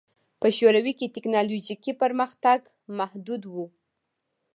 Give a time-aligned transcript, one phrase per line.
[0.41, 2.59] په شوروي کې ټکنالوژیکي پرمختګ
[2.99, 3.55] محدود و